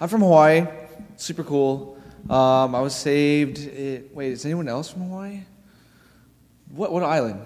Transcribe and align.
I'm 0.00 0.08
from 0.08 0.20
Hawaii. 0.20 0.66
Super 1.16 1.44
cool. 1.44 1.98
Um, 2.28 2.74
I 2.74 2.80
was 2.80 2.94
saved. 2.94 3.58
It, 3.58 4.14
wait, 4.14 4.32
is 4.32 4.44
anyone 4.44 4.68
else 4.68 4.90
from 4.90 5.02
Hawaii? 5.02 5.42
What 6.70 6.92
what 6.92 7.02
island? 7.02 7.40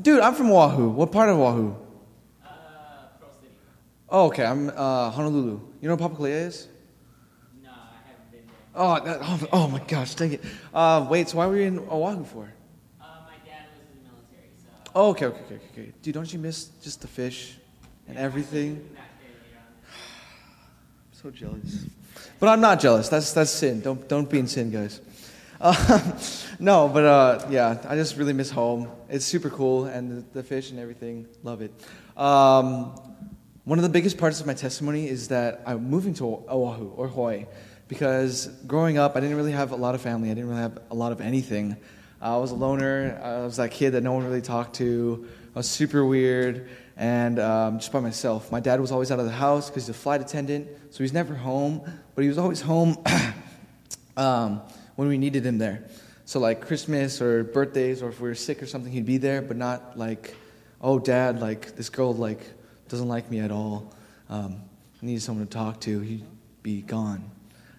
Dude, 0.00 0.20
I'm 0.20 0.34
from 0.34 0.50
Oahu. 0.52 0.90
What 0.90 1.10
part 1.10 1.28
of 1.28 1.38
Oahu? 1.38 1.74
Uh, 2.44 2.48
Pearl 3.18 3.30
City. 3.40 3.52
Oh, 4.08 4.26
okay. 4.26 4.44
I'm 4.44 4.68
uh, 4.68 5.10
Honolulu. 5.10 5.60
You 5.80 5.88
know 5.88 5.96
what 5.96 6.12
Papakolea 6.12 6.46
is? 6.46 6.68
No, 7.62 7.70
I 7.70 8.08
haven't 8.08 8.30
been 8.30 8.46
there. 8.46 8.54
Oh, 8.76 9.04
that, 9.04 9.18
oh, 9.22 9.48
oh 9.52 9.68
my 9.68 9.80
gosh, 9.80 10.14
dang 10.14 10.34
it. 10.34 10.44
Uh, 10.72 11.04
wait, 11.10 11.28
so 11.28 11.38
why 11.38 11.46
were 11.46 11.56
you 11.56 11.64
in 11.64 11.78
Oahu 11.80 12.24
for? 12.24 12.52
Uh, 13.00 13.04
my 13.26 13.32
dad 13.44 13.66
was 13.72 13.80
in 13.80 14.04
the 14.04 14.08
military, 14.08 14.50
so 14.56 14.90
Oh, 14.94 15.10
okay, 15.10 15.26
okay, 15.26 15.40
okay, 15.46 15.54
okay, 15.56 15.82
okay. 15.82 15.92
Dude, 16.00 16.14
don't 16.14 16.32
you 16.32 16.38
miss 16.38 16.66
just 16.82 17.00
the 17.00 17.08
fish 17.08 17.56
and 18.06 18.16
everything? 18.16 18.76
back 18.76 19.08
there 19.20 19.30
later 19.30 19.58
on. 19.58 19.90
I'm 21.06 21.07
so 21.20 21.30
jealous. 21.32 21.84
But 22.38 22.48
I'm 22.48 22.60
not 22.60 22.78
jealous. 22.78 23.08
That's 23.08 23.32
that's 23.32 23.50
sin. 23.50 23.80
Don't 23.80 24.08
don't 24.08 24.30
be 24.30 24.38
in 24.38 24.46
sin, 24.46 24.70
guys. 24.70 25.00
Uh, 25.60 26.12
no, 26.60 26.86
but 26.86 27.04
uh, 27.04 27.46
yeah, 27.50 27.82
I 27.88 27.96
just 27.96 28.16
really 28.16 28.32
miss 28.32 28.50
home. 28.50 28.88
It's 29.08 29.24
super 29.24 29.50
cool, 29.50 29.86
and 29.86 30.18
the, 30.18 30.24
the 30.34 30.42
fish 30.44 30.70
and 30.70 30.78
everything. 30.78 31.26
Love 31.42 31.60
it. 31.60 31.72
Um, 32.16 32.94
one 33.64 33.80
of 33.80 33.82
the 33.82 33.88
biggest 33.88 34.16
parts 34.16 34.40
of 34.40 34.46
my 34.46 34.54
testimony 34.54 35.08
is 35.08 35.26
that 35.28 35.62
I'm 35.66 35.90
moving 35.90 36.14
to 36.14 36.24
Oahu 36.48 36.90
or 36.90 37.08
Hawaii 37.08 37.46
because 37.88 38.46
growing 38.68 38.96
up, 38.96 39.16
I 39.16 39.20
didn't 39.20 39.36
really 39.36 39.52
have 39.52 39.72
a 39.72 39.76
lot 39.76 39.96
of 39.96 40.00
family. 40.00 40.30
I 40.30 40.34
didn't 40.34 40.50
really 40.50 40.62
have 40.62 40.78
a 40.92 40.94
lot 40.94 41.10
of 41.10 41.20
anything. 41.20 41.76
I 42.20 42.36
was 42.36 42.52
a 42.52 42.54
loner. 42.54 43.20
I 43.20 43.44
was 43.44 43.56
that 43.56 43.72
kid 43.72 43.90
that 43.94 44.04
no 44.04 44.12
one 44.12 44.24
really 44.24 44.42
talked 44.42 44.76
to. 44.76 45.26
I 45.56 45.58
was 45.58 45.68
super 45.68 46.06
weird 46.06 46.68
and 46.98 47.38
um, 47.38 47.78
just 47.78 47.92
by 47.92 48.00
myself. 48.00 48.50
My 48.50 48.58
dad 48.58 48.80
was 48.80 48.90
always 48.90 49.12
out 49.12 49.20
of 49.20 49.24
the 49.24 49.30
house 49.30 49.70
because 49.70 49.84
he's 49.84 49.96
a 49.96 49.98
flight 49.98 50.20
attendant, 50.20 50.68
so 50.90 51.04
he's 51.04 51.12
never 51.12 51.34
home, 51.34 51.80
but 52.14 52.22
he 52.22 52.28
was 52.28 52.38
always 52.38 52.60
home 52.60 53.02
um, 54.16 54.60
when 54.96 55.06
we 55.06 55.16
needed 55.16 55.46
him 55.46 55.58
there. 55.58 55.84
So, 56.24 56.40
like 56.40 56.66
Christmas 56.66 57.22
or 57.22 57.44
birthdays, 57.44 58.02
or 58.02 58.08
if 58.08 58.20
we 58.20 58.28
were 58.28 58.34
sick 58.34 58.60
or 58.62 58.66
something, 58.66 58.92
he'd 58.92 59.06
be 59.06 59.16
there, 59.16 59.40
but 59.40 59.56
not 59.56 59.96
like, 59.96 60.34
oh, 60.82 60.98
dad, 60.98 61.40
like 61.40 61.76
this 61.76 61.88
girl, 61.88 62.12
like, 62.12 62.40
doesn't 62.88 63.08
like 63.08 63.30
me 63.30 63.38
at 63.38 63.52
all. 63.52 63.94
Um, 64.28 64.60
needed 65.00 65.22
someone 65.22 65.46
to 65.46 65.50
talk 65.50 65.80
to. 65.82 66.00
He'd 66.00 66.24
be 66.62 66.82
gone. 66.82 67.30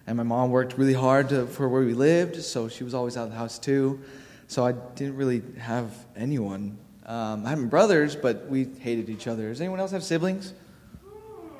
And 0.06 0.16
my 0.16 0.22
mom 0.22 0.50
worked 0.50 0.78
really 0.78 0.94
hard 0.94 1.28
to, 1.28 1.46
for 1.46 1.68
where 1.68 1.82
we 1.82 1.92
lived, 1.92 2.42
so 2.42 2.68
she 2.68 2.84
was 2.84 2.94
always 2.94 3.16
out 3.18 3.24
of 3.24 3.30
the 3.30 3.36
house 3.36 3.58
too. 3.58 4.00
So 4.48 4.64
I 4.64 4.72
didn't 4.72 5.16
really 5.16 5.42
have 5.58 5.94
anyone. 6.16 6.78
Um, 7.10 7.44
I 7.44 7.50
had 7.50 7.70
brothers, 7.70 8.14
but 8.14 8.46
we 8.46 8.68
hated 8.78 9.08
each 9.08 9.26
other. 9.26 9.48
Does 9.48 9.60
anyone 9.60 9.80
else 9.80 9.90
have 9.90 10.04
siblings? 10.04 10.54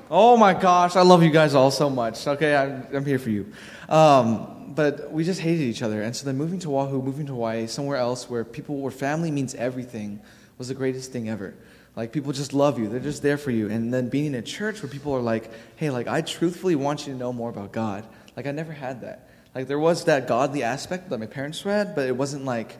Oh 0.08 0.36
my 0.36 0.54
gosh, 0.54 0.94
I 0.94 1.02
love 1.02 1.24
you 1.24 1.30
guys 1.30 1.56
all 1.56 1.72
so 1.72 1.90
much. 1.90 2.24
Okay, 2.24 2.54
I'm, 2.54 2.86
I'm 2.92 3.04
here 3.04 3.18
for 3.18 3.30
you. 3.30 3.52
Um, 3.88 4.72
but 4.76 5.10
we 5.10 5.24
just 5.24 5.40
hated 5.40 5.62
each 5.62 5.82
other. 5.82 6.02
And 6.02 6.14
so 6.14 6.24
then 6.24 6.36
moving 6.36 6.60
to 6.60 6.78
Oahu, 6.78 7.02
moving 7.02 7.26
to 7.26 7.32
Hawaii, 7.32 7.66
somewhere 7.66 7.96
else 7.96 8.30
where 8.30 8.44
people, 8.44 8.76
where 8.76 8.92
family 8.92 9.32
means 9.32 9.56
everything, 9.56 10.20
was 10.56 10.68
the 10.68 10.74
greatest 10.74 11.10
thing 11.10 11.28
ever. 11.28 11.52
Like 11.96 12.12
people 12.12 12.32
just 12.32 12.52
love 12.52 12.78
you, 12.78 12.88
they're 12.88 13.00
just 13.00 13.20
there 13.20 13.36
for 13.36 13.50
you. 13.50 13.68
And 13.68 13.92
then 13.92 14.08
being 14.08 14.26
in 14.26 14.36
a 14.36 14.42
church 14.42 14.84
where 14.84 14.88
people 14.88 15.12
are 15.14 15.20
like, 15.20 15.50
hey, 15.74 15.90
like 15.90 16.06
I 16.06 16.20
truthfully 16.20 16.76
want 16.76 17.08
you 17.08 17.12
to 17.12 17.18
know 17.18 17.32
more 17.32 17.50
about 17.50 17.72
God. 17.72 18.06
Like 18.36 18.46
I 18.46 18.52
never 18.52 18.72
had 18.72 19.00
that. 19.00 19.28
Like 19.52 19.66
there 19.66 19.80
was 19.80 20.04
that 20.04 20.28
godly 20.28 20.62
aspect 20.62 21.10
that 21.10 21.18
my 21.18 21.26
parents 21.26 21.60
had, 21.60 21.96
but 21.96 22.06
it 22.06 22.16
wasn't 22.16 22.44
like, 22.44 22.76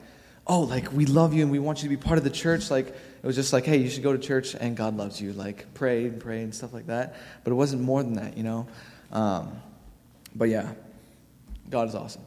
oh, 0.51 0.59
like 0.59 0.91
we 0.91 1.05
love 1.05 1.33
you 1.33 1.43
and 1.43 1.49
we 1.49 1.59
want 1.59 1.81
you 1.81 1.89
to 1.89 1.95
be 1.95 1.95
part 1.95 2.17
of 2.17 2.25
the 2.25 2.29
church. 2.29 2.69
Like 2.69 2.87
it 2.87 3.23
was 3.23 3.37
just 3.37 3.53
like, 3.53 3.63
hey, 3.63 3.77
you 3.77 3.89
should 3.89 4.03
go 4.03 4.11
to 4.11 4.19
church 4.19 4.53
and 4.53 4.75
God 4.75 4.97
loves 4.97 5.21
you. 5.21 5.31
Like 5.31 5.73
pray 5.73 6.03
and 6.03 6.19
pray 6.19 6.43
and 6.43 6.53
stuff 6.53 6.73
like 6.73 6.87
that. 6.87 7.15
But 7.45 7.51
it 7.51 7.53
wasn't 7.53 7.83
more 7.83 8.03
than 8.03 8.15
that, 8.15 8.35
you 8.35 8.43
know. 8.43 8.67
Um, 9.13 9.53
but 10.35 10.49
yeah, 10.49 10.73
God 11.69 11.87
is 11.87 11.95
awesome. 11.95 12.23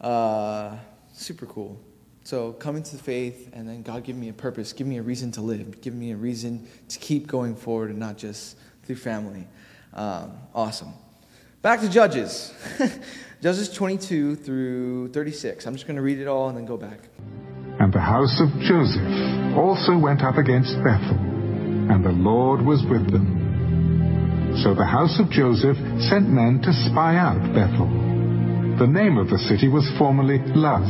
Uh, 0.00 0.76
super 1.12 1.44
cool. 1.44 1.78
So 2.24 2.54
coming 2.54 2.82
to 2.82 2.96
the 2.96 3.02
faith 3.02 3.50
and 3.52 3.68
then 3.68 3.82
God 3.82 4.04
give 4.04 4.16
me 4.16 4.30
a 4.30 4.32
purpose, 4.32 4.72
give 4.72 4.86
me 4.86 4.96
a 4.96 5.02
reason 5.02 5.30
to 5.32 5.42
live, 5.42 5.82
give 5.82 5.92
me 5.92 6.12
a 6.12 6.16
reason 6.16 6.66
to 6.88 6.98
keep 6.98 7.26
going 7.26 7.54
forward 7.54 7.90
and 7.90 7.98
not 7.98 8.16
just 8.16 8.56
through 8.84 8.96
family. 8.96 9.46
Um, 9.92 10.32
awesome. 10.54 10.94
Back 11.60 11.80
to 11.82 11.90
Judges. 11.90 12.54
Judges 13.42 13.70
22 13.70 14.36
through 14.36 15.08
36. 15.08 15.66
I'm 15.66 15.74
just 15.74 15.86
going 15.86 15.96
to 15.96 16.02
read 16.02 16.20
it 16.20 16.26
all 16.26 16.48
and 16.48 16.56
then 16.56 16.64
go 16.64 16.78
back. 16.78 17.00
And 17.78 17.92
the 17.92 18.00
house 18.00 18.40
of 18.40 18.48
Joseph 18.60 19.56
also 19.56 19.98
went 19.98 20.22
up 20.22 20.36
against 20.36 20.76
Bethel, 20.82 21.20
and 21.92 22.04
the 22.04 22.12
Lord 22.12 22.64
was 22.64 22.84
with 22.88 23.10
them. 23.12 24.56
So 24.62 24.74
the 24.74 24.86
house 24.86 25.20
of 25.20 25.30
Joseph 25.30 25.76
sent 26.08 26.28
men 26.28 26.60
to 26.64 26.72
spy 26.88 27.16
out 27.16 27.40
Bethel. 27.52 27.88
The 28.78 28.86
name 28.86 29.18
of 29.18 29.28
the 29.28 29.38
city 29.38 29.68
was 29.68 29.84
formerly 29.98 30.38
Luz. 30.56 30.88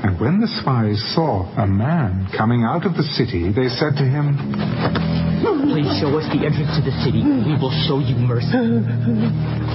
And 0.00 0.18
when 0.18 0.40
the 0.40 0.48
spies 0.60 0.96
saw 1.14 1.44
a 1.60 1.66
man 1.66 2.28
coming 2.36 2.64
out 2.64 2.86
of 2.86 2.96
the 2.96 3.02
city, 3.02 3.52
they 3.52 3.68
said 3.68 3.96
to 4.00 4.04
him, 4.08 4.32
Please 5.68 5.92
show 6.00 6.16
us 6.16 6.24
the 6.32 6.44
entrance 6.48 6.72
to 6.76 6.82
the 6.84 6.96
city. 7.04 7.20
We 7.20 7.56
will 7.60 7.72
show 7.84 8.00
you 8.00 8.16
mercy. 8.16 8.48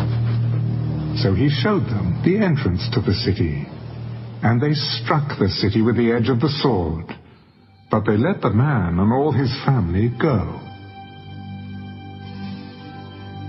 So 1.21 1.33
he 1.33 1.49
showed 1.49 1.85
them 1.87 2.21
the 2.25 2.37
entrance 2.43 2.87
to 2.93 3.01
the 3.01 3.13
city. 3.13 3.65
And 4.43 4.61
they 4.61 4.73
struck 4.73 5.39
the 5.39 5.49
city 5.49 5.81
with 5.81 5.95
the 5.95 6.11
edge 6.11 6.29
of 6.29 6.39
the 6.39 6.53
sword. 6.61 7.05
But 7.89 8.05
they 8.05 8.17
let 8.17 8.41
the 8.41 8.51
man 8.51 8.99
and 8.99 9.13
all 9.13 9.31
his 9.31 9.51
family 9.65 10.09
go. 10.09 10.59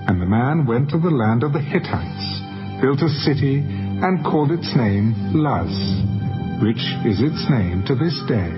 And 0.07 0.23
the 0.23 0.27
man 0.27 0.67
went 0.67 0.91
to 0.91 0.99
the 0.99 1.11
land 1.11 1.43
of 1.43 1.53
the 1.53 1.61
Hittites, 1.61 2.41
built 2.81 3.03
a 3.03 3.09
city, 3.27 3.59
and 3.59 4.25
called 4.25 4.53
its 4.53 4.71
name 4.77 5.35
Luz, 5.35 5.75
which 6.63 6.79
is 7.05 7.21
its 7.21 7.51
name 7.51 7.83
to 7.87 7.95
this 7.97 8.15
day. 8.29 8.55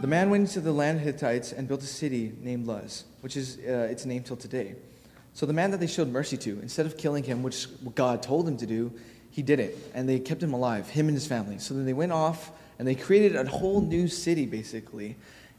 The 0.00 0.08
man 0.08 0.30
went 0.30 0.48
into 0.48 0.60
the 0.60 0.72
land 0.72 0.98
of 0.98 1.04
the 1.04 1.12
Hittites 1.12 1.52
and 1.52 1.68
built 1.68 1.82
a 1.82 1.86
city 1.86 2.32
named 2.40 2.66
Luz, 2.66 3.04
which 3.20 3.36
is 3.36 3.58
uh, 3.58 3.88
its 3.90 4.04
name 4.04 4.24
till 4.24 4.36
today. 4.36 4.74
So 5.34 5.46
the 5.46 5.52
man 5.52 5.72
that 5.72 5.80
they 5.80 5.86
showed 5.86 6.08
mercy 6.08 6.36
to, 6.38 6.60
instead 6.60 6.86
of 6.86 6.96
killing 6.96 7.24
him, 7.24 7.42
which 7.42 7.66
God 7.94 8.22
told 8.22 8.48
him 8.48 8.56
to 8.58 8.66
do, 8.66 8.92
he 9.30 9.42
did 9.42 9.58
it. 9.58 9.76
And 9.92 10.08
they 10.08 10.20
kept 10.20 10.42
him 10.42 10.54
alive, 10.54 10.88
him 10.88 11.08
and 11.08 11.16
his 11.16 11.26
family. 11.26 11.58
So 11.58 11.74
then 11.74 11.84
they 11.84 11.92
went 11.92 12.12
off 12.12 12.52
and 12.78 12.86
they 12.86 12.94
created 12.94 13.34
a 13.36 13.44
whole 13.48 13.80
new 13.80 14.06
city, 14.08 14.46
basically. 14.46 15.16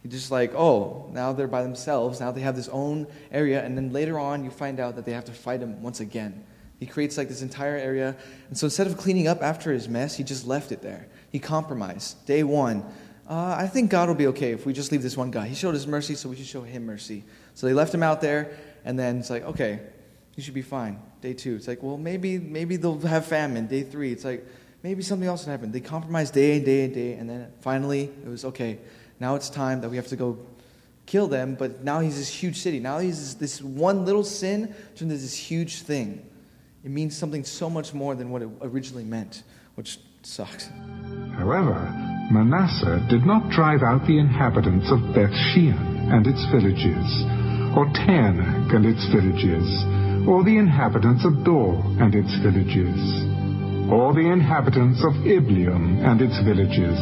Just 0.07 0.31
like, 0.31 0.53
oh, 0.53 1.09
now 1.13 1.33
they're 1.33 1.47
by 1.47 1.63
themselves. 1.63 2.19
Now 2.19 2.31
they 2.31 2.41
have 2.41 2.55
this 2.55 2.69
own 2.69 3.07
area. 3.31 3.65
And 3.65 3.75
then 3.75 3.91
later 3.91 4.19
on, 4.19 4.43
you 4.43 4.51
find 4.51 4.79
out 4.79 4.95
that 4.95 5.05
they 5.05 5.13
have 5.13 5.25
to 5.25 5.31
fight 5.31 5.61
him 5.61 5.81
once 5.81 5.99
again. 5.99 6.43
He 6.79 6.85
creates 6.85 7.17
like 7.17 7.27
this 7.27 7.41
entire 7.41 7.75
area. 7.75 8.15
And 8.49 8.57
so 8.57 8.67
instead 8.67 8.87
of 8.87 8.97
cleaning 8.97 9.27
up 9.27 9.41
after 9.41 9.73
his 9.73 9.89
mess, 9.89 10.15
he 10.15 10.23
just 10.23 10.45
left 10.45 10.71
it 10.71 10.81
there. 10.81 11.07
He 11.31 11.39
compromised. 11.39 12.23
Day 12.25 12.43
one, 12.43 12.85
uh, 13.27 13.55
I 13.57 13.67
think 13.67 13.89
God 13.89 14.07
will 14.07 14.15
be 14.15 14.27
okay 14.27 14.51
if 14.51 14.65
we 14.65 14.73
just 14.73 14.91
leave 14.91 15.01
this 15.01 15.17
one 15.17 15.31
guy. 15.31 15.47
He 15.47 15.55
showed 15.55 15.73
us 15.73 15.87
mercy, 15.87 16.13
so 16.13 16.29
we 16.29 16.35
should 16.35 16.45
show 16.45 16.61
him 16.61 16.85
mercy. 16.85 17.23
So 17.55 17.65
they 17.65 17.73
left 17.73 17.93
him 17.93 18.03
out 18.03 18.21
there, 18.21 18.55
and 18.85 18.97
then 18.97 19.17
it's 19.17 19.29
like, 19.29 19.43
okay, 19.43 19.81
you 20.35 20.43
should 20.43 20.53
be 20.53 20.61
fine. 20.61 21.01
Day 21.21 21.33
two, 21.33 21.55
it's 21.55 21.67
like, 21.67 21.83
well, 21.83 21.97
maybe 21.97 22.37
maybe 22.37 22.77
they'll 22.77 22.99
have 22.99 23.25
famine. 23.25 23.67
Day 23.67 23.83
three, 23.83 24.13
it's 24.13 24.23
like, 24.23 24.45
maybe 24.83 25.01
something 25.01 25.27
else 25.27 25.45
will 25.45 25.51
happen. 25.51 25.71
They 25.71 25.81
compromised 25.81 26.33
day 26.33 26.57
and 26.57 26.65
day 26.65 26.85
and 26.85 26.93
day, 26.93 27.13
and 27.13 27.29
then 27.29 27.51
finally 27.59 28.03
it 28.23 28.29
was 28.29 28.45
okay. 28.45 28.79
Now 29.19 29.35
it's 29.35 29.49
time 29.49 29.81
that 29.81 29.89
we 29.89 29.97
have 29.97 30.07
to 30.07 30.15
go 30.15 30.37
kill 31.05 31.27
them. 31.27 31.55
But 31.55 31.83
now 31.83 31.99
he's 31.99 32.17
this 32.17 32.29
huge 32.29 32.57
city. 32.57 32.79
Now 32.79 32.99
he's 32.99 33.19
this, 33.19 33.59
this 33.59 33.61
one 33.61 34.05
little 34.05 34.23
sin 34.23 34.73
turned 34.95 35.11
into 35.11 35.17
this 35.17 35.35
huge 35.35 35.81
thing. 35.81 36.25
It 36.83 36.91
means 36.91 37.17
something 37.17 37.43
so 37.43 37.69
much 37.69 37.93
more 37.93 38.13
than 38.13 38.29
what 38.29 38.43
it 38.43 38.49
originally 38.61 39.03
meant, 39.03 39.43
which 39.73 39.99
sucks. 40.21 40.69
However, 41.37 41.73
Manasseh 42.31 43.05
did 43.09 43.25
not 43.25 43.49
drive 43.49 43.81
out 43.81 44.05
the 44.05 44.19
inhabitants 44.19 44.91
of 44.91 44.99
Beth 45.15 45.33
Shean 45.33 45.73
and 46.11 46.27
its 46.27 46.45
villages, 46.51 47.07
or 47.75 47.85
Taanach 47.91 48.73
and 48.73 48.85
its 48.85 49.03
villages, 49.11 49.67
or 50.27 50.43
the 50.43 50.57
inhabitants 50.57 51.25
of 51.27 51.43
Dor 51.43 51.75
and 51.99 52.15
its 52.15 52.31
villages, 52.39 52.97
or 53.91 54.15
the 54.15 54.25
inhabitants 54.25 55.03
of 55.03 55.13
Ibleam 55.27 56.01
and 56.01 56.21
its 56.21 56.39
villages, 56.41 56.97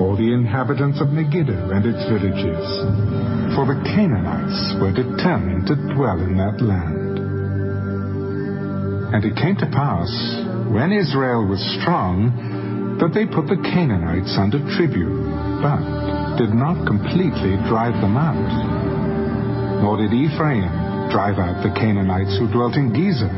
or 0.00 0.16
the 0.16 0.30
inhabitants 0.32 1.00
of 1.00 1.10
Megiddo 1.10 1.70
and 1.74 1.84
its 1.84 2.00
villages. 2.06 2.64
For 3.58 3.66
the 3.66 3.82
Canaanites 3.82 4.78
were 4.80 4.94
determined 4.94 5.66
to 5.68 5.76
dwell 5.92 6.20
in 6.22 6.36
that 6.38 6.62
land. 6.62 7.18
And 9.12 9.24
it 9.24 9.36
came 9.36 9.56
to 9.56 9.68
pass, 9.74 10.08
when 10.70 10.92
Israel 10.92 11.46
was 11.48 11.60
strong, 11.80 12.30
that 13.00 13.12
they 13.12 13.26
put 13.26 13.48
the 13.48 13.60
Canaanites 13.60 14.36
under 14.38 14.60
tribute, 14.76 15.12
but 15.60 15.80
did 16.38 16.52
not 16.52 16.86
completely 16.86 17.56
drive 17.68 17.96
them 18.00 18.16
out. 18.16 18.75
Nor 19.82 19.96
did 19.98 20.12
Ephraim 20.12 21.10
drive 21.10 21.38
out 21.38 21.62
the 21.62 21.70
Canaanites 21.74 22.38
who 22.38 22.46
dwelt 22.50 22.76
in 22.76 22.92
Gezer. 22.92 23.30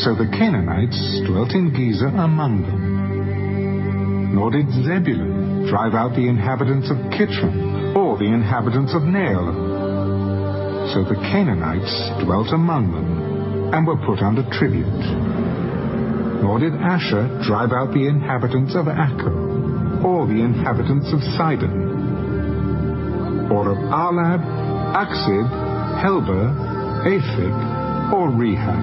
So 0.00 0.14
the 0.14 0.26
Canaanites 0.26 1.22
dwelt 1.26 1.52
in 1.52 1.70
Gezer 1.70 2.12
among 2.12 2.62
them. 2.62 4.34
Nor 4.34 4.50
did 4.50 4.68
Zebulun 4.82 5.66
drive 5.68 5.94
out 5.94 6.14
the 6.14 6.28
inhabitants 6.28 6.90
of 6.90 6.96
Kitron, 7.14 7.94
or 7.96 8.18
the 8.18 8.26
inhabitants 8.26 8.92
of 8.94 9.02
Nael. 9.02 9.54
So 10.92 11.04
the 11.04 11.14
Canaanites 11.32 12.10
dwelt 12.24 12.52
among 12.52 12.92
them 12.92 13.72
and 13.72 13.86
were 13.86 13.96
put 14.04 14.20
under 14.20 14.42
tribute. 14.50 14.84
Nor 16.42 16.58
did 16.58 16.74
Asher 16.74 17.28
drive 17.46 17.72
out 17.72 17.94
the 17.94 18.06
inhabitants 18.06 18.74
of 18.74 18.86
Acco, 18.86 20.04
or 20.04 20.26
the 20.26 20.42
inhabitants 20.42 21.12
of 21.12 21.22
Sidon, 21.38 21.80
or 23.50 23.70
of 23.70 23.78
Ahlab, 23.88 24.42
Achzib, 24.94 25.50
Helbah, 25.98 26.54
Aphik, 27.02 27.58
or 28.14 28.30
Rehob. 28.30 28.78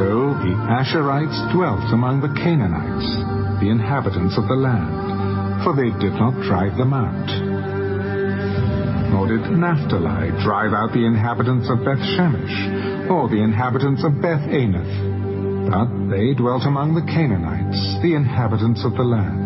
So 0.00 0.32
the 0.40 0.56
Asherites 0.72 1.52
dwelt 1.52 1.92
among 1.92 2.24
the 2.24 2.32
Canaanites, 2.32 3.60
the 3.60 3.68
inhabitants 3.68 4.38
of 4.40 4.48
the 4.48 4.56
land, 4.56 5.60
for 5.64 5.76
they 5.76 5.92
did 6.00 6.16
not 6.16 6.32
drive 6.48 6.80
them 6.80 6.96
out. 6.96 7.28
Nor 9.12 9.28
did 9.28 9.52
Naphtali 9.52 10.32
drive 10.40 10.72
out 10.72 10.96
the 10.96 11.04
inhabitants 11.04 11.68
of 11.68 11.84
Beth 11.84 12.00
Shemesh, 12.16 13.10
or 13.12 13.28
the 13.28 13.42
inhabitants 13.44 14.00
of 14.00 14.16
Beth 14.22 14.48
Anath, 14.48 15.68
but 15.68 15.92
they 16.08 16.32
dwelt 16.32 16.64
among 16.64 16.94
the 16.94 17.04
Canaanites, 17.04 18.00
the 18.00 18.14
inhabitants 18.16 18.80
of 18.84 18.96
the 18.96 19.04
land. 19.04 19.39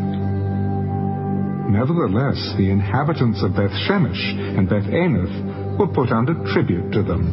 Nevertheless, 1.69 2.55
the 2.59 2.71
inhabitants 2.71 3.43
of 3.43 3.57
Beth 3.57 3.73
Shemesh 3.89 4.59
and 4.59 4.69
Beth 4.69 4.85
Anath 4.85 5.79
were 5.79 5.89
put 5.89 6.11
under 6.11 6.35
tribute 6.53 6.93
to 6.93 7.03
them. 7.03 7.25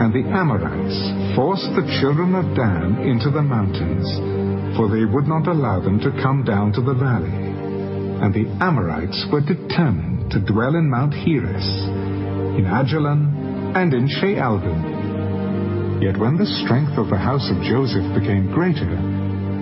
And 0.00 0.12
the 0.12 0.28
Amorites 0.28 1.34
forced 1.34 1.72
the 1.72 1.88
children 2.00 2.34
of 2.36 2.54
Dan 2.54 3.00
into 3.08 3.30
the 3.30 3.40
mountains, 3.40 4.06
for 4.76 4.88
they 4.92 5.06
would 5.08 5.26
not 5.26 5.48
allow 5.48 5.80
them 5.80 5.98
to 6.00 6.12
come 6.22 6.44
down 6.44 6.72
to 6.74 6.82
the 6.82 6.92
valley. 6.92 7.32
And 8.20 8.32
the 8.32 8.46
Amorites 8.62 9.26
were 9.32 9.40
determined 9.40 10.30
to 10.32 10.44
dwell 10.44 10.76
in 10.76 10.90
Mount 10.90 11.14
Heres, 11.14 11.64
in 12.60 12.68
Ajalon, 12.68 13.72
and 13.74 13.94
in 13.94 14.08
Shaalbim. 14.08 16.02
Yet 16.02 16.18
when 16.20 16.36
the 16.36 16.46
strength 16.64 16.98
of 16.98 17.08
the 17.08 17.16
house 17.16 17.48
of 17.50 17.62
Joseph 17.64 18.12
became 18.12 18.52
greater, 18.52 19.00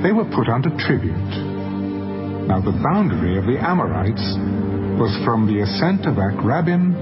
they 0.02 0.10
were 0.10 0.26
put 0.34 0.48
under 0.50 0.70
tribute. 0.82 1.53
Now 2.46 2.60
the 2.60 2.72
boundary 2.72 3.38
of 3.38 3.46
the 3.46 3.56
Amorites 3.58 4.20
was 5.00 5.16
from 5.24 5.46
the 5.46 5.62
ascent 5.62 6.04
of 6.04 6.16
Akrabbim, 6.16 6.92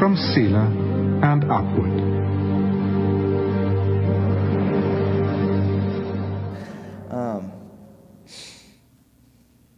from 0.00 0.16
Selah, 0.16 0.66
and 1.22 1.44
upward. 1.44 2.00
Um, 7.08 7.52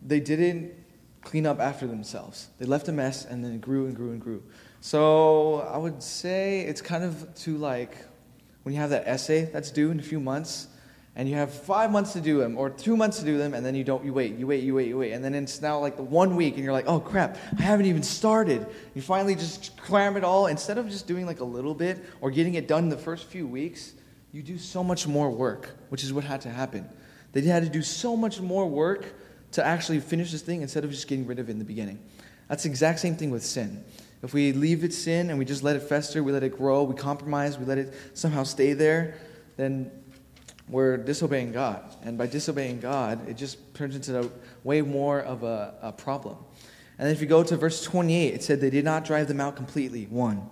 they 0.01 0.19
didn't 0.19 0.73
clean 1.21 1.45
up 1.45 1.61
after 1.61 1.87
themselves. 1.87 2.49
They 2.59 2.65
left 2.65 2.89
a 2.89 2.93
mess 2.93 3.27
and 3.27 3.45
then 3.45 3.53
it 3.53 3.61
grew 3.61 3.85
and 3.85 3.95
grew 3.95 4.13
and 4.13 4.21
grew. 4.21 4.43
So 4.81 5.61
I 5.61 5.77
would 5.77 6.03
say 6.03 6.63
it's 6.63 6.81
kind 6.81 7.05
of 7.05 7.35
to 7.43 7.59
like 7.59 7.99
when 8.63 8.75
you 8.75 8.81
have 8.81 8.91
that 8.91 9.07
essay 9.07 9.45
that's 9.45 9.71
due 9.71 9.91
in 9.91 10.01
a 10.01 10.03
few 10.03 10.21
months 10.21 10.69
and 11.15 11.29
you 11.29 11.35
have 11.35 11.53
five 11.53 11.91
months 11.91 12.15
to 12.15 12.21
do 12.21 12.39
them 12.39 12.57
or 12.57 12.71
two 12.71 12.97
months 12.97 13.19
to 13.19 13.25
do 13.25 13.37
them 13.37 13.53
and 13.53 13.65
then 13.65 13.75
you 13.75 13.85
don't 13.85 14.05
you 14.05 14.13
wait 14.13 14.37
you 14.39 14.47
wait 14.47 14.65
you 14.65 14.75
wait 14.75 14.89
you 14.89 14.99
wait. 14.99 15.13
And 15.13 15.23
then 15.23 15.35
it's 15.35 15.61
now 15.61 15.79
like 15.79 15.97
the 15.97 16.03
one 16.03 16.37
week 16.37 16.55
and 16.55 16.65
you're 16.65 16.73
like 16.73 16.87
oh 16.89 17.01
crap 17.01 17.37
i 17.59 17.63
haven't 17.63 17.87
even 17.87 18.03
started. 18.03 18.67
You 18.95 19.03
finally 19.03 19.35
just 19.35 19.77
cram 19.77 20.17
it 20.17 20.25
all. 20.25 20.47
Instead 20.47 20.79
of 20.79 20.89
just 20.89 21.07
doing 21.07 21.27
like 21.27 21.41
a 21.41 21.45
little 21.45 21.75
bit 21.75 22.03
or 22.21 22.31
getting 22.31 22.55
it 22.55 22.67
done 22.67 22.89
the 22.89 22.97
first 22.97 23.27
few 23.27 23.47
weeks 23.47 23.93
you 24.33 24.43
do 24.43 24.57
so 24.57 24.83
much 24.83 25.07
more 25.07 25.31
work 25.31 25.77
which 25.91 26.03
is 26.03 26.13
what 26.13 26.25
had 26.25 26.41
to 26.43 26.51
happen. 26.51 26.89
They 27.33 27.43
had 27.43 27.63
to 27.63 27.69
do 27.69 27.83
so 27.83 28.17
much 28.17 28.41
more 28.41 28.67
work 28.67 29.15
to 29.53 29.65
actually 29.65 30.01
finish 30.01 30.33
this 30.33 30.43
thing 30.43 30.63
instead 30.63 30.85
of 30.85 30.91
just 30.91 31.09
getting 31.09 31.27
rid 31.27 31.39
of 31.39 31.49
it 31.49 31.53
in 31.53 31.59
the 31.59 31.65
beginning. 31.65 31.99
That's 32.49 32.63
the 32.63 32.71
exact 32.71 33.01
same 33.01 33.17
thing 33.17 33.31
with 33.31 33.45
sin. 33.45 33.85
If 34.23 34.33
we 34.33 34.53
leave 34.53 34.85
it 34.85 34.95
sin 34.95 35.31
and 35.31 35.39
we 35.39 35.45
just 35.45 35.63
let 35.63 35.77
it 35.77 35.83
fester 35.83 36.23
we 36.23 36.33
let 36.33 36.43
it 36.43 36.57
grow 36.57 36.85
we 36.85 36.95
compromise 36.95 37.59
we 37.59 37.67
let 37.67 37.77
it 37.77 37.93
somehow 38.15 38.45
stay 38.45 38.73
there 38.73 39.19
then 39.57 39.91
we're 40.69 40.97
disobeying 40.97 41.53
God. 41.53 41.83
And 42.03 42.17
by 42.17 42.27
disobeying 42.27 42.81
God, 42.81 43.29
it 43.29 43.37
just 43.37 43.75
turns 43.75 43.97
into 43.97 44.21
a, 44.21 44.31
way 44.65 44.81
more 44.83 45.21
of 45.21 45.43
a, 45.43 45.75
a 45.83 45.93
problem. 45.93 46.37
And 46.99 47.11
if 47.11 47.21
you 47.21 47.27
go 47.27 47.43
to 47.43 47.57
verse 47.57 47.83
28, 47.83 48.35
it 48.35 48.43
said 48.43 48.61
they 48.61 48.71
did 48.71 48.85
not 48.85 49.05
drive 49.05 49.29
them 49.29 49.41
out 49.41 49.57
completely, 49.57 50.07
one. 50.07 50.49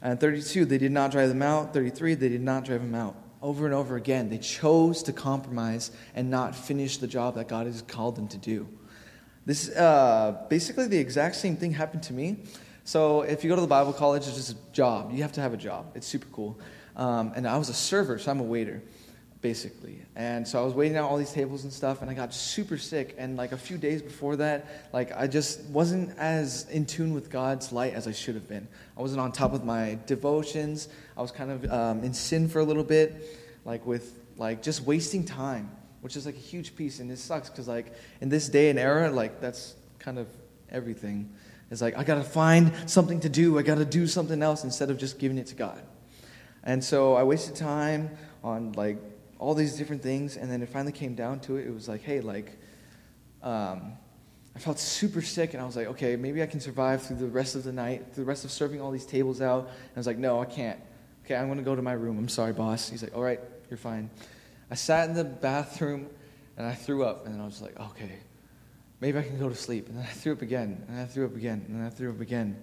And 0.00 0.20
32, 0.20 0.64
they 0.64 0.78
did 0.78 0.92
not 0.92 1.10
drive 1.10 1.28
them 1.28 1.42
out. 1.42 1.74
33, 1.74 2.14
they 2.14 2.28
did 2.28 2.40
not 2.40 2.64
drive 2.64 2.82
them 2.82 2.94
out. 2.94 3.16
Over 3.42 3.66
and 3.66 3.74
over 3.74 3.96
again, 3.96 4.30
they 4.30 4.38
chose 4.38 5.02
to 5.04 5.12
compromise 5.12 5.90
and 6.14 6.30
not 6.30 6.54
finish 6.54 6.98
the 6.98 7.06
job 7.06 7.34
that 7.36 7.48
God 7.48 7.66
has 7.66 7.82
called 7.82 8.16
them 8.16 8.28
to 8.28 8.38
do. 8.38 8.68
This 9.46 9.70
uh, 9.70 10.44
basically 10.48 10.88
the 10.88 10.98
exact 10.98 11.36
same 11.36 11.56
thing 11.56 11.72
happened 11.72 12.02
to 12.04 12.12
me. 12.12 12.44
So 12.84 13.22
if 13.22 13.44
you 13.44 13.48
go 13.48 13.54
to 13.54 13.60
the 13.60 13.66
Bible 13.66 13.92
college, 13.92 14.26
it's 14.26 14.36
just 14.36 14.52
a 14.52 14.72
job. 14.72 15.10
You 15.12 15.22
have 15.22 15.32
to 15.32 15.40
have 15.40 15.52
a 15.52 15.56
job. 15.56 15.92
It's 15.94 16.06
super 16.06 16.26
cool. 16.32 16.58
Um, 16.96 17.32
and 17.36 17.46
I 17.46 17.56
was 17.56 17.68
a 17.68 17.74
server, 17.74 18.18
so 18.18 18.30
I'm 18.30 18.40
a 18.40 18.44
waiter 18.44 18.82
basically. 19.40 20.02
And 20.16 20.46
so 20.46 20.60
I 20.60 20.64
was 20.64 20.74
waiting 20.74 20.96
out 20.96 21.08
all 21.08 21.16
these 21.16 21.32
tables 21.32 21.64
and 21.64 21.72
stuff, 21.72 22.02
and 22.02 22.10
I 22.10 22.14
got 22.14 22.34
super 22.34 22.78
sick. 22.78 23.14
And 23.18 23.36
like 23.36 23.52
a 23.52 23.56
few 23.56 23.78
days 23.78 24.02
before 24.02 24.36
that, 24.36 24.88
like 24.92 25.12
I 25.16 25.26
just 25.26 25.62
wasn't 25.66 26.16
as 26.18 26.68
in 26.70 26.86
tune 26.86 27.14
with 27.14 27.30
God's 27.30 27.72
light 27.72 27.94
as 27.94 28.08
I 28.08 28.12
should 28.12 28.34
have 28.34 28.48
been. 28.48 28.66
I 28.96 29.00
wasn't 29.00 29.20
on 29.20 29.32
top 29.32 29.52
of 29.52 29.64
my 29.64 29.98
devotions. 30.06 30.88
I 31.16 31.22
was 31.22 31.30
kind 31.30 31.50
of 31.50 31.72
um, 31.72 32.04
in 32.04 32.12
sin 32.14 32.48
for 32.48 32.58
a 32.60 32.64
little 32.64 32.84
bit, 32.84 33.38
like 33.64 33.86
with 33.86 34.18
like 34.36 34.62
just 34.62 34.82
wasting 34.82 35.24
time, 35.24 35.70
which 36.00 36.16
is 36.16 36.26
like 36.26 36.36
a 36.36 36.40
huge 36.40 36.74
piece. 36.74 37.00
And 37.00 37.10
this 37.10 37.20
sucks 37.20 37.48
because 37.48 37.68
like 37.68 37.92
in 38.20 38.28
this 38.28 38.48
day 38.48 38.70
and 38.70 38.78
era, 38.78 39.10
like 39.10 39.40
that's 39.40 39.74
kind 39.98 40.18
of 40.18 40.26
everything. 40.70 41.32
It's 41.70 41.82
like 41.82 41.96
I 41.96 42.02
gotta 42.02 42.24
find 42.24 42.72
something 42.86 43.20
to 43.20 43.28
do. 43.28 43.58
I 43.58 43.62
gotta 43.62 43.84
do 43.84 44.06
something 44.06 44.42
else 44.42 44.64
instead 44.64 44.90
of 44.90 44.98
just 44.98 45.18
giving 45.18 45.38
it 45.38 45.46
to 45.48 45.54
God. 45.54 45.80
And 46.64 46.82
so 46.82 47.14
I 47.14 47.22
wasted 47.22 47.54
time 47.56 48.10
on 48.42 48.72
like 48.72 48.98
all 49.38 49.54
these 49.54 49.76
different 49.76 50.02
things, 50.02 50.36
and 50.36 50.50
then 50.50 50.62
it 50.62 50.68
finally 50.68 50.92
came 50.92 51.14
down 51.14 51.40
to 51.40 51.56
it. 51.56 51.66
It 51.66 51.72
was 51.72 51.88
like, 51.88 52.02
hey, 52.02 52.20
like, 52.20 52.58
um, 53.42 53.92
I 54.56 54.58
felt 54.58 54.80
super 54.80 55.22
sick, 55.22 55.54
and 55.54 55.62
I 55.62 55.66
was 55.66 55.76
like, 55.76 55.86
okay, 55.88 56.16
maybe 56.16 56.42
I 56.42 56.46
can 56.46 56.60
survive 56.60 57.02
through 57.02 57.18
the 57.18 57.28
rest 57.28 57.54
of 57.54 57.62
the 57.62 57.72
night, 57.72 58.06
through 58.12 58.24
the 58.24 58.28
rest 58.28 58.44
of 58.44 58.50
serving 58.50 58.80
all 58.80 58.90
these 58.90 59.06
tables 59.06 59.40
out. 59.40 59.66
And 59.66 59.92
I 59.94 59.98
was 59.98 60.06
like, 60.06 60.18
no, 60.18 60.40
I 60.40 60.44
can't. 60.44 60.80
Okay, 61.24 61.36
I'm 61.36 61.54
to 61.54 61.62
go 61.62 61.76
to 61.76 61.82
my 61.82 61.92
room. 61.92 62.18
I'm 62.18 62.28
sorry, 62.28 62.52
boss. 62.52 62.88
He's 62.88 63.02
like, 63.02 63.14
all 63.14 63.22
right, 63.22 63.40
you're 63.70 63.76
fine. 63.76 64.10
I 64.70 64.74
sat 64.74 65.08
in 65.08 65.14
the 65.14 65.24
bathroom, 65.24 66.08
and 66.56 66.66
I 66.66 66.74
threw 66.74 67.04
up, 67.04 67.26
and 67.26 67.40
I 67.40 67.44
was 67.44 67.62
like, 67.62 67.78
okay, 67.78 68.16
maybe 69.00 69.18
I 69.18 69.22
can 69.22 69.38
go 69.38 69.48
to 69.48 69.54
sleep. 69.54 69.88
And 69.88 69.98
then 69.98 70.04
I 70.04 70.12
threw 70.12 70.32
up 70.32 70.42
again, 70.42 70.84
and 70.88 70.98
I 70.98 71.04
threw 71.04 71.26
up 71.26 71.36
again, 71.36 71.64
and 71.68 71.86
I 71.86 71.90
threw 71.90 72.10
up 72.10 72.20
again. 72.20 72.60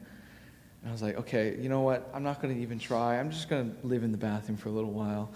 And 0.85 0.91
I 0.91 0.93
was 0.93 1.01
like, 1.01 1.17
okay, 1.17 1.57
you 1.59 1.67
know 1.67 1.81
what? 1.81 2.07
I'm 2.13 2.21
not 2.21 2.39
going 2.39 2.53
to 2.53 2.61
even 2.61 2.77
try. 2.77 3.17
I'm 3.19 3.31
just 3.31 3.49
going 3.49 3.75
to 3.75 3.87
live 3.87 4.03
in 4.03 4.11
the 4.11 4.19
bathroom 4.19 4.55
for 4.55 4.69
a 4.69 4.71
little 4.71 4.91
while. 4.91 5.31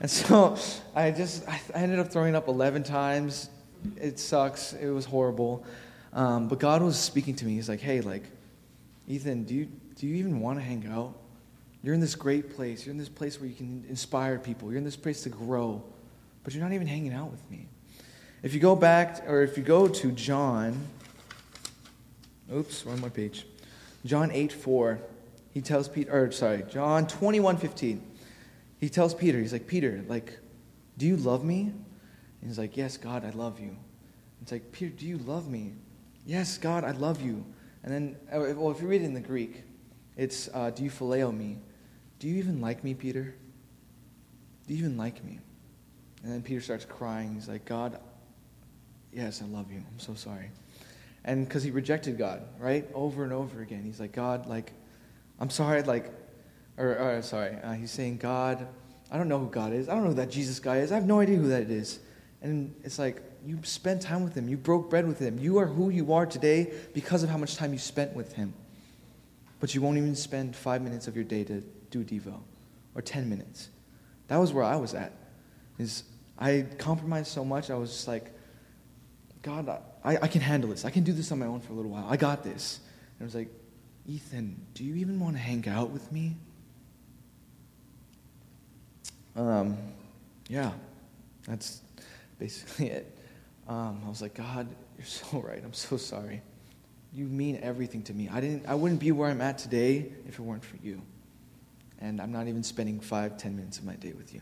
And 0.00 0.10
so 0.10 0.56
I 0.94 1.10
just, 1.10 1.46
I 1.46 1.60
ended 1.74 1.98
up 1.98 2.10
throwing 2.10 2.34
up 2.34 2.48
11 2.48 2.84
times. 2.84 3.50
It 4.00 4.18
sucks. 4.18 4.72
It 4.72 4.88
was 4.88 5.04
horrible. 5.04 5.62
Um, 6.14 6.48
but 6.48 6.58
God 6.58 6.80
was 6.80 6.98
speaking 6.98 7.36
to 7.36 7.44
me. 7.44 7.52
He's 7.52 7.68
like, 7.68 7.80
hey, 7.80 8.00
like, 8.00 8.22
Ethan, 9.06 9.44
do 9.44 9.54
you, 9.54 9.68
do 9.96 10.06
you 10.06 10.14
even 10.14 10.40
want 10.40 10.58
to 10.58 10.64
hang 10.64 10.86
out? 10.86 11.14
You're 11.82 11.92
in 11.92 12.00
this 12.00 12.14
great 12.14 12.56
place. 12.56 12.86
You're 12.86 12.92
in 12.92 12.98
this 12.98 13.10
place 13.10 13.38
where 13.38 13.46
you 13.46 13.54
can 13.54 13.84
inspire 13.90 14.38
people. 14.38 14.70
You're 14.70 14.78
in 14.78 14.84
this 14.84 14.96
place 14.96 15.22
to 15.24 15.28
grow. 15.28 15.84
But 16.44 16.54
you're 16.54 16.64
not 16.64 16.72
even 16.72 16.86
hanging 16.86 17.12
out 17.12 17.30
with 17.30 17.50
me. 17.50 17.68
If 18.42 18.54
you 18.54 18.60
go 18.60 18.74
back, 18.74 19.22
or 19.28 19.42
if 19.42 19.58
you 19.58 19.64
go 19.64 19.86
to 19.86 20.12
John, 20.12 20.78
oops, 22.50 22.86
wrong 22.86 23.02
my 23.02 23.10
page. 23.10 23.44
John 24.04 24.30
8 24.30 24.52
4, 24.52 25.00
he 25.52 25.60
tells 25.60 25.88
Peter, 25.88 26.12
or 26.12 26.30
sorry, 26.32 26.64
John 26.68 27.06
21 27.06 27.56
15. 27.56 28.02
He 28.78 28.88
tells 28.88 29.14
Peter, 29.14 29.38
he's 29.38 29.52
like, 29.52 29.66
Peter, 29.66 30.04
like, 30.08 30.38
do 30.98 31.06
you 31.06 31.16
love 31.16 31.44
me? 31.44 31.60
And 31.60 32.50
he's 32.50 32.58
like, 32.58 32.76
Yes, 32.76 32.96
God, 32.96 33.24
I 33.24 33.30
love 33.30 33.58
you. 33.60 33.76
It's 34.42 34.52
like, 34.52 34.72
Peter, 34.72 34.90
do 34.94 35.06
you 35.06 35.18
love 35.18 35.48
me? 35.48 35.72
Yes, 36.26 36.58
God, 36.58 36.84
I 36.84 36.90
love 36.90 37.22
you. 37.22 37.44
And 37.82 37.92
then, 37.92 38.16
uh, 38.32 38.54
well, 38.56 38.70
if 38.70 38.80
you 38.80 38.88
read 38.88 39.02
it 39.02 39.06
in 39.06 39.14
the 39.14 39.20
Greek, 39.20 39.62
it's, 40.16 40.48
uh, 40.52 40.70
Do 40.70 40.84
you 40.84 40.90
phileo 40.90 41.34
me? 41.34 41.58
Do 42.18 42.28
you 42.28 42.36
even 42.36 42.60
like 42.60 42.84
me, 42.84 42.94
Peter? 42.94 43.34
Do 44.66 44.74
you 44.74 44.80
even 44.80 44.96
like 44.96 45.24
me? 45.24 45.38
And 46.22 46.32
then 46.32 46.42
Peter 46.42 46.60
starts 46.60 46.84
crying. 46.84 47.34
He's 47.34 47.48
like, 47.48 47.64
God, 47.64 48.00
yes, 49.12 49.42
I 49.42 49.46
love 49.46 49.70
you. 49.70 49.78
I'm 49.78 49.98
so 49.98 50.14
sorry. 50.14 50.50
And 51.24 51.46
because 51.46 51.62
he 51.62 51.70
rejected 51.70 52.18
God, 52.18 52.42
right? 52.58 52.86
Over 52.94 53.24
and 53.24 53.32
over 53.32 53.62
again. 53.62 53.82
He's 53.84 54.00
like, 54.00 54.12
God, 54.12 54.46
like, 54.46 54.72
I'm 55.40 55.50
sorry, 55.50 55.82
like, 55.82 56.12
or, 56.76 56.98
or 56.98 57.22
sorry, 57.22 57.56
uh, 57.62 57.72
he's 57.72 57.90
saying, 57.90 58.18
God, 58.18 58.66
I 59.10 59.16
don't 59.16 59.28
know 59.28 59.38
who 59.38 59.48
God 59.48 59.72
is. 59.72 59.88
I 59.88 59.94
don't 59.94 60.02
know 60.02 60.10
who 60.10 60.16
that 60.16 60.30
Jesus 60.30 60.60
guy 60.60 60.78
is. 60.78 60.92
I 60.92 60.96
have 60.96 61.06
no 61.06 61.20
idea 61.20 61.36
who 61.36 61.48
that 61.48 61.70
is. 61.70 62.00
And 62.42 62.74
it's 62.84 62.98
like, 62.98 63.22
you 63.46 63.58
spent 63.62 64.02
time 64.02 64.24
with 64.24 64.34
him. 64.34 64.48
You 64.48 64.56
broke 64.56 64.90
bread 64.90 65.06
with 65.06 65.18
him. 65.18 65.38
You 65.38 65.58
are 65.58 65.66
who 65.66 65.90
you 65.90 66.12
are 66.12 66.26
today 66.26 66.72
because 66.92 67.22
of 67.22 67.30
how 67.30 67.38
much 67.38 67.56
time 67.56 67.72
you 67.72 67.78
spent 67.78 68.14
with 68.14 68.32
him. 68.34 68.54
But 69.60 69.74
you 69.74 69.80
won't 69.80 69.96
even 69.98 70.14
spend 70.14 70.56
five 70.56 70.82
minutes 70.82 71.08
of 71.08 71.14
your 71.14 71.24
day 71.24 71.44
to 71.44 71.62
do 71.90 72.04
Devo 72.04 72.40
or 72.94 73.02
10 73.02 73.28
minutes. 73.28 73.68
That 74.28 74.36
was 74.36 74.52
where 74.52 74.64
I 74.64 74.76
was 74.76 74.94
at. 74.94 75.12
Is 75.78 76.04
I 76.38 76.66
compromised 76.78 77.28
so 77.28 77.44
much, 77.44 77.70
I 77.70 77.74
was 77.74 77.90
just 77.90 78.08
like, 78.08 78.33
God, 79.44 79.68
I, 80.02 80.16
I 80.16 80.26
can 80.26 80.40
handle 80.40 80.70
this. 80.70 80.86
I 80.86 80.90
can 80.90 81.04
do 81.04 81.12
this 81.12 81.30
on 81.30 81.38
my 81.38 81.44
own 81.44 81.60
for 81.60 81.74
a 81.74 81.76
little 81.76 81.90
while. 81.90 82.06
I 82.08 82.16
got 82.16 82.42
this. 82.42 82.80
And 83.18 83.24
I 83.24 83.24
was 83.26 83.34
like, 83.34 83.48
Ethan, 84.06 84.66
do 84.72 84.82
you 84.82 84.94
even 84.96 85.20
want 85.20 85.36
to 85.36 85.42
hang 85.42 85.68
out 85.68 85.90
with 85.90 86.10
me? 86.10 86.34
Um, 89.36 89.76
yeah, 90.48 90.72
that's 91.46 91.82
basically 92.38 92.86
it. 92.90 93.18
Um, 93.68 94.00
I 94.06 94.08
was 94.08 94.22
like, 94.22 94.32
God, 94.32 94.66
you're 94.96 95.06
so 95.06 95.40
right. 95.46 95.62
I'm 95.62 95.74
so 95.74 95.98
sorry. 95.98 96.40
You 97.12 97.26
mean 97.26 97.60
everything 97.62 98.02
to 98.04 98.14
me. 98.14 98.30
I 98.32 98.40
didn't. 98.40 98.66
I 98.66 98.74
wouldn't 98.74 99.00
be 99.00 99.12
where 99.12 99.28
I'm 99.28 99.42
at 99.42 99.58
today 99.58 100.10
if 100.26 100.38
it 100.38 100.42
weren't 100.42 100.64
for 100.64 100.76
you. 100.78 101.02
And 102.00 102.20
I'm 102.20 102.32
not 102.32 102.48
even 102.48 102.62
spending 102.62 102.98
five, 102.98 103.36
ten 103.36 103.54
minutes 103.54 103.78
of 103.78 103.84
my 103.84 103.94
day 103.94 104.12
with 104.12 104.32
you. 104.34 104.40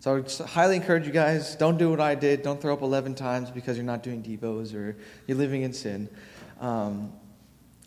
So 0.00 0.16
I 0.16 0.46
highly 0.46 0.76
encourage 0.76 1.06
you 1.06 1.12
guys, 1.12 1.56
don't 1.56 1.76
do 1.76 1.90
what 1.90 2.00
I 2.00 2.14
did. 2.14 2.42
Don't 2.42 2.60
throw 2.60 2.72
up 2.72 2.82
11 2.82 3.16
times 3.16 3.50
because 3.50 3.76
you're 3.76 3.84
not 3.84 4.02
doing 4.02 4.22
Devos 4.22 4.74
or 4.74 4.96
you're 5.26 5.36
living 5.36 5.62
in 5.62 5.72
sin. 5.72 6.08
Um, 6.60 7.12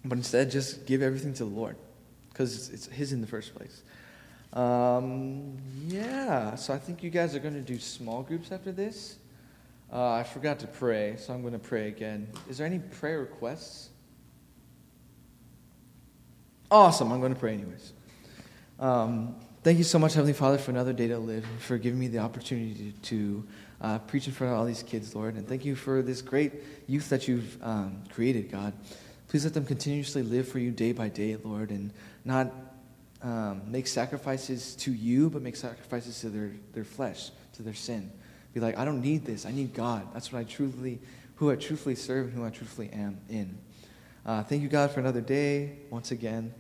but 0.04 0.18
instead, 0.18 0.52
just 0.52 0.86
give 0.86 1.02
everything 1.02 1.34
to 1.36 1.46
the 1.46 1.50
Lord 1.50 1.78
because 2.30 2.70
it's 2.70 2.88
His 2.88 3.14
in 3.14 3.22
the 3.22 3.28
first 3.28 3.56
place. 3.56 3.84
Um, 4.54 5.58
yeah, 5.88 6.56
so 6.56 6.74
I 6.74 6.78
think 6.78 7.04
you 7.04 7.10
guys 7.10 7.34
are 7.36 7.40
going 7.40 7.54
to 7.54 7.62
do 7.62 7.80
small 7.80 8.24
groups 8.24 8.52
after 8.52 8.72
this. 8.72 9.18
Uh, 9.92 10.12
I 10.12 10.24
forgot 10.24 10.60
to 10.60 10.68
pray, 10.68 11.16
so 11.18 11.34
I'm 11.34 11.42
going 11.42 11.54
to 11.54 11.60
pray 11.60 11.88
again. 11.88 12.28
Is 12.50 12.58
there 12.58 12.68
any 12.68 12.80
prayer 12.80 13.20
requests? 13.20 13.90
Awesome, 16.70 17.12
I'm 17.12 17.20
going 17.20 17.34
to 17.34 17.40
pray 17.40 17.54
anyways. 17.54 17.94
Um, 18.80 19.36
thank 19.64 19.78
you 19.78 19.84
so 19.84 20.00
much, 20.00 20.14
Heavenly 20.16 20.34
Father, 20.34 20.58
for 20.58 20.72
another 20.72 20.94
day 20.94 21.08
to 21.08 21.20
live, 21.20 21.46
for 21.60 21.78
giving 21.78 22.00
me 22.00 22.08
the 22.08 22.18
opportunity 22.18 22.94
to, 23.04 23.10
to 23.10 23.48
uh, 23.82 24.00
preach 24.00 24.28
in 24.28 24.34
front 24.34 24.54
of 24.54 24.60
all 24.60 24.66
these 24.66 24.84
kids, 24.84 25.14
Lord. 25.16 25.36
And 25.36 25.48
thank 25.48 25.66
you 25.66 25.76
for 25.76 26.02
this 26.02 26.22
great 26.22 26.54
youth 26.88 27.10
that 27.10 27.28
you've 27.28 27.62
um, 27.64 28.04
created, 28.12 28.52
God. 28.52 28.74
Please 29.28 29.44
let 29.46 29.54
them 29.54 29.66
continuously 29.66 30.24
live 30.24 30.48
for 30.48 30.60
you 30.60 30.72
day 30.72 30.92
by 30.92 31.10
day, 31.10 31.38
Lord, 31.44 31.70
and 31.70 31.94
not 32.26 32.52
um, 33.22 33.62
make 33.68 33.88
sacrifices 33.88 34.76
to 34.78 34.92
you, 34.92 35.30
but 35.30 35.42
make 35.42 35.56
sacrifices 35.56 36.20
to 36.22 36.30
their, 36.30 36.52
their 36.74 36.84
flesh, 36.84 37.30
to 37.54 37.64
their 37.64 37.76
sin. 37.76 38.12
Be 38.54 38.60
like, 38.60 38.78
I 38.78 38.84
don't 38.84 39.02
need 39.02 39.26
this. 39.26 39.46
I 39.46 39.52
need 39.52 39.74
God. 39.74 40.08
That's 40.14 40.32
what 40.32 40.40
I 40.40 40.44
truly, 40.44 41.00
who 41.36 41.52
I 41.52 41.56
truthfully 41.56 41.96
serve 41.96 42.28
and 42.28 42.34
who 42.34 42.46
I 42.46 42.50
truthfully 42.50 42.90
am 42.92 43.20
in. 43.30 43.58
Uh, 44.26 44.44
thank 44.44 44.64
you, 44.64 44.70
God, 44.70 44.92
for 44.92 45.00
another 45.00 45.22
day 45.22 45.78
once 45.90 46.12
again, 46.12 46.54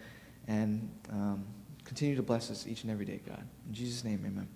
and 0.47 0.89
um, 1.11 1.45
continue 1.91 2.15
to 2.15 2.23
bless 2.23 2.49
us 2.49 2.67
each 2.67 2.83
and 2.83 2.91
every 2.91 3.03
day, 3.03 3.19
God. 3.27 3.45
In 3.67 3.73
Jesus' 3.73 4.05
name, 4.05 4.23
amen. 4.25 4.47